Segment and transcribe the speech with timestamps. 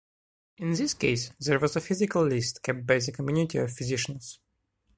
[0.57, 4.39] In this case, there was a physical list kept by the community of physicians.